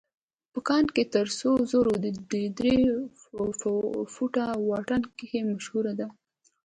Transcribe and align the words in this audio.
په 0.53 0.59
کان 0.67 0.85
کې 0.95 1.03
تر 1.13 1.27
سرو 1.39 1.61
زرو 1.71 1.93
د 2.03 2.07
درې 2.59 2.77
فوټه 4.13 4.43
واټن 4.69 5.01
کيسه 5.17 5.39
مشهوره 5.53 5.93
ده. 5.99 6.07